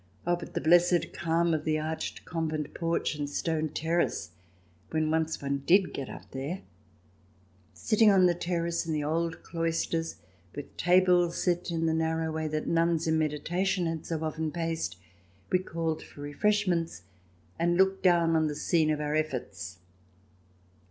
Oh, 0.25 0.35
but 0.35 0.55
the 0.55 0.61
blessed 0.61 1.13
calm 1.13 1.53
of 1.53 1.63
the 1.63 1.77
arched 1.77 2.25
convent 2.25 2.73
porch 2.73 3.13
and 3.13 3.29
stone 3.29 3.69
terrace 3.69 4.31
when 4.89 5.11
once 5.11 5.39
one 5.39 5.61
did 5.67 5.93
get 5.93 6.09
up 6.09 6.31
there! 6.31 6.63
Sitting 7.75 8.09
on 8.09 8.25
the 8.25 8.33
terrace, 8.33 8.87
in 8.87 8.93
the 8.93 9.03
old 9.03 9.43
cloisters 9.43 10.15
with 10.55 10.75
tables 10.75 11.35
set 11.37 11.69
in 11.69 11.85
the 11.85 11.93
narrow 11.93 12.31
way 12.31 12.47
that 12.47 12.65
nuns 12.65 13.05
in 13.05 13.19
meditation 13.19 13.85
had 13.85 14.03
so 14.03 14.23
often 14.23 14.51
paced, 14.51 14.97
we 15.51 15.59
called 15.59 16.01
for 16.01 16.21
refresh 16.21 16.65
ments, 16.67 17.03
and 17.59 17.77
looked 17.77 18.01
down 18.01 18.35
on 18.35 18.47
the 18.47 18.55
scene 18.55 18.89
of 18.89 18.99
our 18.99 19.15
efforts. 19.15 19.77